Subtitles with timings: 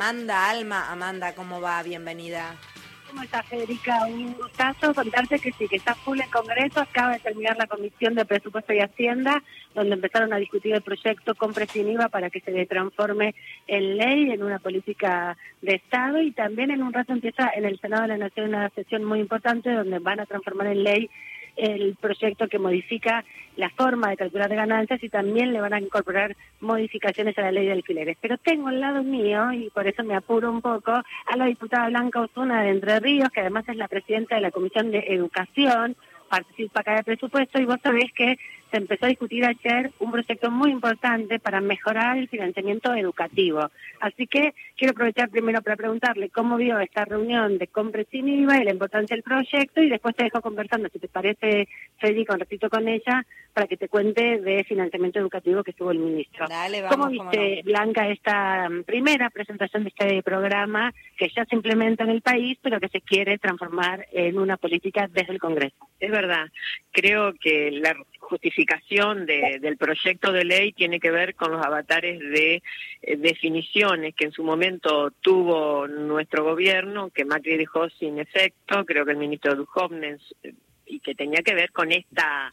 [0.00, 1.82] Amanda, Alma, Amanda, ¿cómo va?
[1.82, 2.56] Bienvenida.
[3.06, 4.06] ¿Cómo estás, Federica?
[4.06, 6.80] Un gustazo contarte que sí, que está full en Congreso.
[6.80, 9.42] Acaba de terminar la Comisión de Presupuesto y Hacienda,
[9.74, 13.34] donde empezaron a discutir el proyecto Compra sin IVA para que se transforme
[13.66, 16.22] en ley, en una política de Estado.
[16.22, 19.20] Y también en un rato empieza en el Senado de la Nación una sesión muy
[19.20, 21.10] importante donde van a transformar en ley
[21.60, 23.24] el proyecto que modifica
[23.56, 27.66] la forma de calcular ganancias y también le van a incorporar modificaciones a la ley
[27.66, 28.16] de alquileres.
[28.20, 31.88] Pero tengo al lado mío, y por eso me apuro un poco, a la diputada
[31.88, 35.96] Blanca Osuna de Entre Ríos, que además es la presidenta de la Comisión de Educación,
[36.28, 38.38] participa acá de presupuesto, y vos sabés que
[38.70, 43.70] se empezó a discutir ayer un proyecto muy importante para mejorar el financiamiento educativo.
[44.00, 48.58] Así que quiero aprovechar primero para preguntarle cómo vio esta reunión de compra sin IVA
[48.58, 52.40] y la importancia del proyecto y después te dejo conversando, si te parece, Federico, un
[52.40, 56.46] ratito con ella para que te cuente de financiamiento educativo que estuvo el ministro.
[56.48, 62.04] Dale, vamos, ¿Cómo viste, Blanca, esta primera presentación de este programa que ya se implementa
[62.04, 65.76] en el país, pero que se quiere transformar en una política desde el Congreso?
[65.98, 66.46] Es verdad,
[66.92, 67.94] creo que la
[68.30, 72.62] justificación de, del proyecto de ley tiene que ver con los avatares de
[73.02, 79.04] eh, definiciones que en su momento tuvo nuestro gobierno, que Macri dejó sin efecto, creo
[79.04, 80.54] que el ministro Duhovne, eh,
[80.86, 82.52] y que tenía que ver con esta,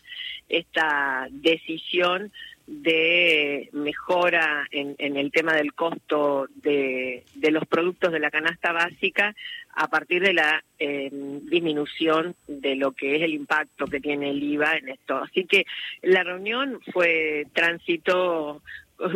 [0.49, 2.31] esta decisión
[2.67, 8.73] de mejora en, en, el tema del costo de, de, los productos de la canasta
[8.73, 9.33] básica
[9.73, 11.09] a partir de la eh,
[11.43, 15.17] disminución de lo que es el impacto que tiene el IVA en esto.
[15.17, 15.65] Así que
[16.01, 18.61] la reunión fue tránsito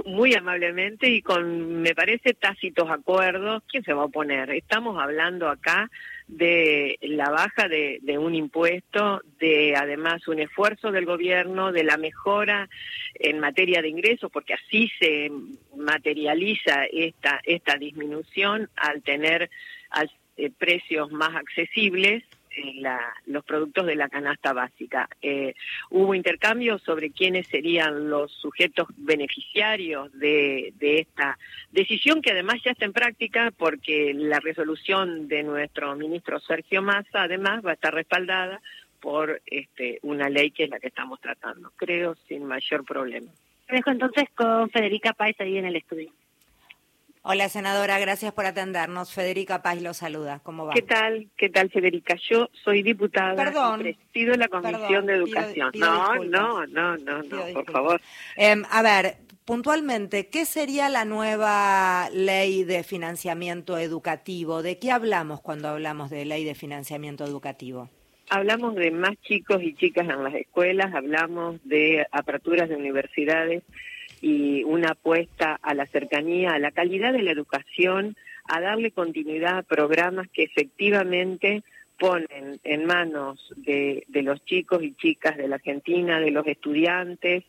[0.05, 3.63] muy amablemente y con, me parece, tácitos acuerdos.
[3.67, 4.51] ¿Quién se va a oponer?
[4.51, 5.89] Estamos hablando acá
[6.31, 11.97] de la baja de, de, un impuesto, de además un esfuerzo del gobierno, de la
[11.97, 12.69] mejora
[13.15, 15.29] en materia de ingresos, porque así se
[15.75, 19.49] materializa esta, esta disminución al tener
[19.89, 22.23] al, eh, precios más accesibles
[22.75, 25.09] la, los productos de la canasta básica.
[25.21, 25.53] Eh,
[25.89, 31.37] hubo intercambio sobre quiénes serían los sujetos beneficiarios de, de esta
[31.71, 37.23] decisión que además ya está en práctica porque la resolución de nuestro ministro Sergio Massa
[37.23, 38.61] además va a estar respaldada
[38.99, 43.31] por este, una ley que es la que estamos tratando, creo, sin mayor problema.
[43.67, 46.11] Dejo entonces con Federica Páez ahí en el estudio.
[47.23, 49.13] Hola, senadora, gracias por atendernos.
[49.13, 50.39] Federica Paz lo saluda.
[50.41, 50.73] ¿Cómo va?
[50.73, 51.29] ¿Qué tal?
[51.37, 52.15] ¿Qué tal, Federica?
[52.15, 55.71] Yo soy diputada perdón, y presido la Comisión perdón, de Educación.
[55.71, 58.01] Pido, pido no, no, no, no, no, por favor.
[58.37, 64.63] Eh, a ver, puntualmente, ¿qué sería la nueva ley de financiamiento educativo?
[64.63, 67.87] ¿De qué hablamos cuando hablamos de ley de financiamiento educativo?
[68.31, 73.61] Hablamos de más chicos y chicas en las escuelas, hablamos de aperturas de universidades
[74.21, 78.15] y una apuesta a la cercanía, a la calidad de la educación,
[78.45, 81.63] a darle continuidad a programas que efectivamente
[81.99, 87.43] ponen en manos de, de los chicos y chicas de la Argentina, de los estudiantes,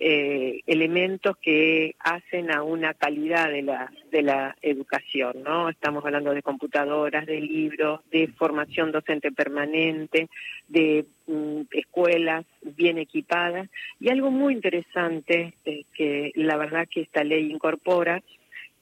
[0.00, 5.68] eh, elementos que hacen a una calidad de la, de la educación, ¿no?
[5.68, 10.28] Estamos hablando de computadoras, de libros, de formación docente permanente,
[10.68, 17.24] de mm, escuelas bien equipadas y algo muy interesante eh, que la verdad que esta
[17.24, 18.22] ley incorpora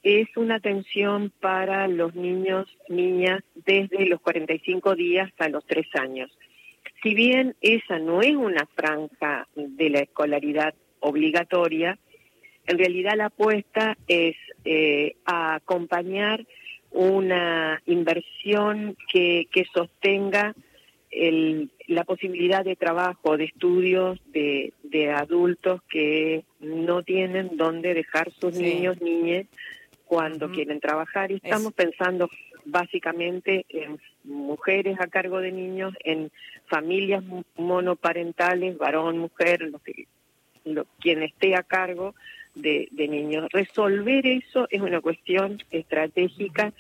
[0.03, 6.31] es una atención para los niños, niñas desde los 45 días hasta los 3 años.
[7.03, 10.75] Si bien esa no es una franja de la escolaridad
[11.07, 11.99] obligatoria,
[12.67, 16.45] en realidad la apuesta es eh, a acompañar
[16.91, 20.55] una inversión que, que sostenga
[21.11, 28.33] el, la posibilidad de trabajo, de estudios de, de adultos que no tienen dónde dejar
[28.33, 28.63] sus sí.
[28.63, 29.47] niños, niñas,
[30.05, 30.55] cuando uh -huh.
[30.55, 31.31] quieren trabajar.
[31.31, 31.85] Y estamos es...
[31.85, 32.29] pensando
[32.65, 36.31] básicamente en mujeres a cargo de niños, en
[36.67, 37.23] familias
[37.57, 40.07] monoparentales, varón, mujer, lo que
[40.67, 42.15] lo, quien esté a cargo
[42.55, 43.49] de, de, niños.
[43.53, 46.73] Resolver eso es una cuestión estratégica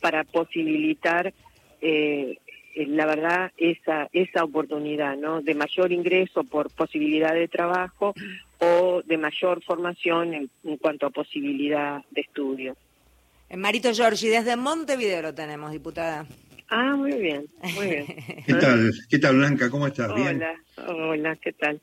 [0.00, 1.32] para posibilitar,
[1.80, 2.38] eh,
[2.74, 5.42] la verdad, esa, esa oportunidad, ¿no?
[5.42, 8.14] De mayor ingreso por posibilidad de trabajo
[8.58, 12.76] o de mayor formación en, en cuanto a posibilidad de estudio.
[13.48, 16.26] En Marito Giorgi, desde Montevideo lo tenemos, diputada.
[16.68, 17.46] Ah, muy bien,
[17.76, 18.06] muy bien.
[18.44, 18.92] ¿Qué tal?
[19.08, 19.70] ¿Qué tal, Blanca?
[19.70, 20.12] ¿Cómo estás?
[20.14, 20.36] ¿Bien?
[20.36, 20.56] Hola,
[20.88, 21.80] hola, ¿qué tal?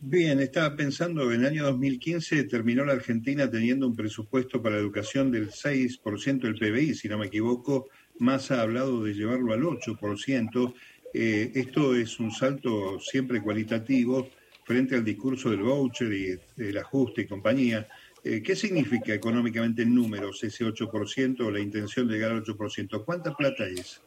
[0.00, 4.76] Bien, estaba pensando que en el año 2015 terminó la Argentina teniendo un presupuesto para
[4.76, 7.88] educación del 6% del PBI, si no me equivoco,
[8.20, 10.74] más ha hablado de llevarlo al 8%.
[11.12, 14.28] Eh, esto es un salto siempre cualitativo
[14.64, 17.88] frente al discurso del voucher y del ajuste y compañía.
[18.22, 23.04] Eh, ¿Qué significa económicamente en números ese 8% o la intención de llegar al 8%?
[23.04, 24.00] ¿Cuánta plata es?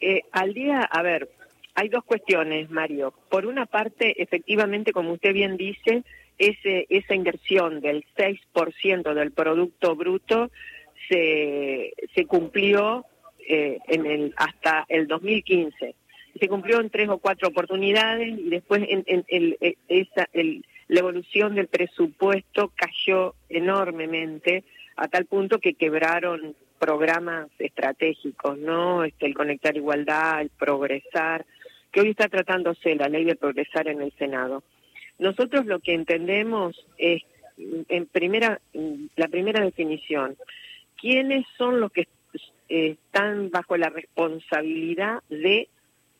[0.00, 1.28] Eh, al día, a ver,
[1.76, 3.12] hay dos cuestiones, Mario.
[3.28, 6.04] Por una parte, efectivamente, como usted bien dice,
[6.38, 10.50] ese, esa inversión del 6% del Producto Bruto
[11.08, 11.92] se,
[12.26, 13.04] cumplió
[13.46, 15.94] eh, en el, hasta el 2015.
[16.40, 21.00] Se cumplió en tres o cuatro oportunidades y después en, en, eh, esa, el, la
[21.00, 24.64] evolución del presupuesto cayó enormemente
[24.96, 29.04] a tal punto que quebraron programas estratégicos, ¿no?
[29.04, 31.44] Este, el conectar igualdad, el progresar,
[31.96, 34.62] que hoy está tratándose la ley de progresar en el Senado.
[35.18, 37.22] Nosotros lo que entendemos es,
[37.56, 38.60] en primera,
[39.16, 40.36] la primera definición,
[41.00, 42.06] quiénes son los que
[42.68, 45.70] están bajo la responsabilidad de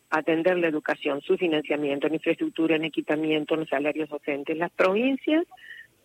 [0.08, 5.44] atender la educación, su financiamiento, en infraestructura, en equipamiento, en salarios docentes, las provincias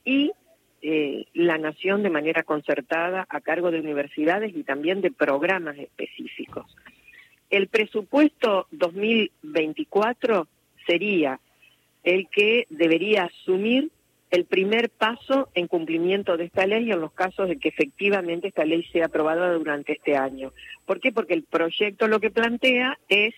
[0.03, 0.33] y
[0.81, 6.65] eh, la nación de manera concertada a cargo de universidades y también de programas específicos.
[7.51, 8.67] El presupuesto
[9.51, 10.47] 2024
[10.85, 11.39] sería
[12.03, 13.91] el que debería asumir
[14.31, 18.63] el primer paso en cumplimiento de esta ley en los casos de que efectivamente esta
[18.63, 20.53] ley sea aprobada durante este año.
[20.85, 21.11] ¿Por qué?
[21.11, 23.33] Porque el proyecto lo que plantea es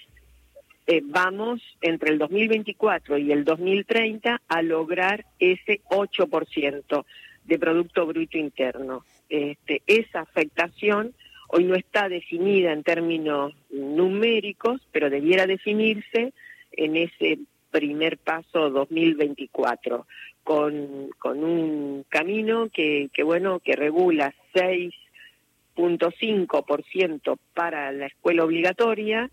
[0.85, 7.05] eh, vamos entre el 2024 y el 2030 a lograr ese 8%
[7.45, 9.03] de Producto Bruto Interno.
[9.29, 11.15] Este, esa afectación
[11.55, 16.33] hoy no está definida en términos numéricos, pero debiera definirse
[16.71, 17.37] en ese
[17.69, 20.07] primer paso 2024,
[20.43, 29.29] con, con un camino que, bueno, que regula 6.5% para la escuela obligatoria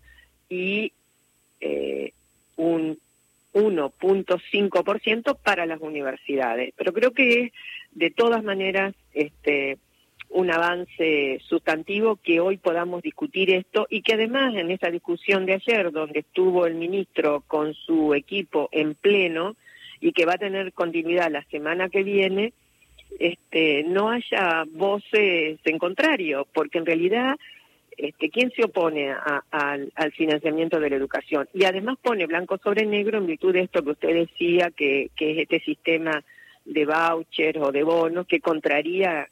[0.47, 0.91] y
[1.59, 2.13] eh,
[2.55, 2.99] un
[3.55, 6.71] 1.5% para las universidades.
[6.77, 7.51] Pero creo que
[7.93, 9.79] de todas maneras este,
[10.31, 15.53] un avance sustantivo que hoy podamos discutir esto y que además en esa discusión de
[15.53, 19.55] ayer, donde estuvo el ministro con su equipo en pleno
[19.99, 22.53] y que va a tener continuidad la semana que viene,
[23.19, 27.35] este, no haya voces en contrario, porque en realidad
[27.97, 29.13] este, ¿quién se opone
[29.51, 31.47] al, financiamiento de la educación?
[31.53, 35.31] Y además pone blanco sobre negro en virtud de esto que usted decía, que, que
[35.31, 36.23] es este sistema
[36.65, 39.27] de vouchers o de bonos que contraría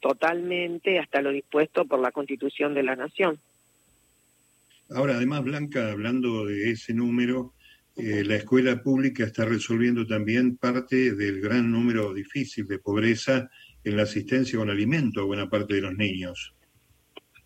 [0.00, 3.38] totalmente hasta lo dispuesto por la Constitución de la Nación.
[4.90, 7.52] Ahora, además, Blanca, hablando de ese número,
[7.96, 13.50] eh, la escuela pública está resolviendo también parte del gran número difícil de pobreza
[13.84, 16.54] en la asistencia con alimento a buena parte de los niños.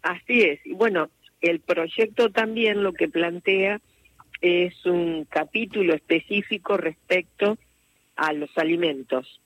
[0.02, 0.64] Así es.
[0.64, 1.10] Y bueno,
[1.40, 3.80] el proyecto también lo que plantea
[4.40, 7.58] es un capítulo específico respecto
[8.16, 9.40] a los alimentos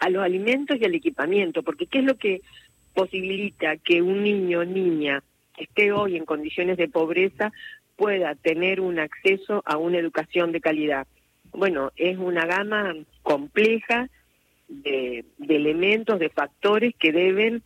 [0.00, 2.40] a los alimentos y al equipamiento, porque ¿qué es lo que
[2.94, 5.22] posibilita que un niño o niña
[5.56, 7.52] que esté hoy en condiciones de pobreza
[7.96, 11.06] pueda tener un acceso a una educación de calidad?
[11.52, 14.08] Bueno, es una gama compleja
[14.68, 17.62] de, de elementos, de factores que deben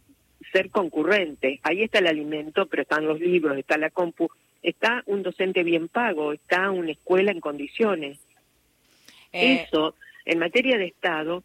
[0.53, 1.61] ser concurrentes.
[1.63, 4.29] Ahí está el alimento, pero están los libros, está la compu,
[4.63, 8.19] está un docente bien pago, está una escuela en condiciones.
[9.33, 9.95] Eh, Eso,
[10.25, 11.45] en materia de Estado,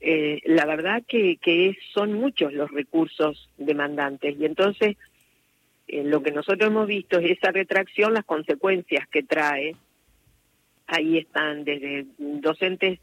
[0.00, 4.96] eh, la verdad que, que son muchos los recursos demandantes y entonces
[5.88, 9.76] eh, lo que nosotros hemos visto es esa retracción, las consecuencias que trae.
[10.88, 13.00] Ahí están desde docentes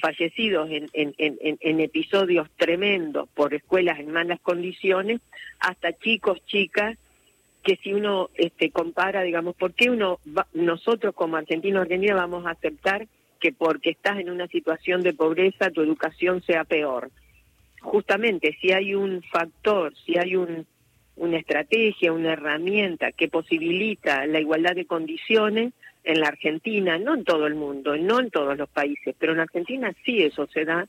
[0.00, 5.20] fallecidos en, en, en, en, episodios tremendos por escuelas en malas condiciones,
[5.60, 6.96] hasta chicos, chicas,
[7.62, 10.18] que si uno este, compara, digamos, ¿por qué uno
[10.54, 13.06] nosotros como argentinos argentinos vamos a aceptar
[13.42, 17.10] que porque estás en una situación de pobreza tu educación sea peor.
[17.80, 20.64] Justamente, si hay un factor, si hay un,
[21.16, 25.72] una estrategia, una herramienta que posibilita la igualdad de condiciones
[26.04, 29.40] en la Argentina, no en todo el mundo, no en todos los países, pero en
[29.40, 30.86] Argentina sí eso se da,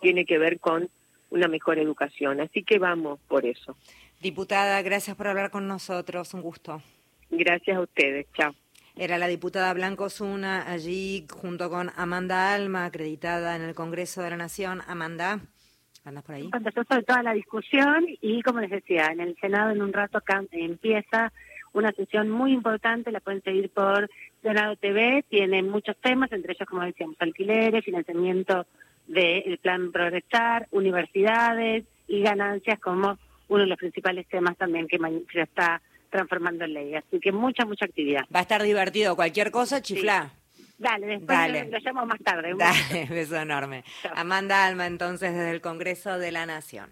[0.00, 0.88] tiene que ver con
[1.30, 2.40] una mejor educación.
[2.40, 3.76] Así que vamos por eso.
[4.20, 6.82] Diputada, gracias por hablar con nosotros, un gusto.
[7.30, 8.52] Gracias a ustedes, chao.
[8.96, 14.30] Era la diputada Blanco Zuna allí junto con Amanda Alma, acreditada en el Congreso de
[14.30, 14.82] la Nación.
[14.86, 15.40] Amanda,
[16.04, 16.50] ¿andas por ahí?
[16.50, 20.22] Contestó sobre toda la discusión y, como les decía, en el Senado en un rato
[20.50, 21.32] empieza
[21.72, 24.10] una sesión muy importante, la pueden seguir por
[24.42, 28.66] Senado TV, tiene muchos temas, entre ellos, como decíamos, alquileres, financiamiento
[29.06, 33.18] del plan Progresar, universidades y ganancias como
[33.48, 34.98] uno de los principales temas también que
[35.34, 35.80] ya está
[36.12, 36.94] transformando en ley.
[36.94, 38.22] Así que mucha, mucha actividad.
[38.32, 39.16] Va a estar divertido.
[39.16, 40.30] Cualquier cosa, chiflá.
[40.78, 41.64] Dale, después Dale.
[41.64, 42.52] Lo, lo, llamo más tarde.
[42.52, 43.84] Un Dale, beso enorme.
[44.14, 46.90] Amanda Alma, entonces, desde el Congreso de la Nación.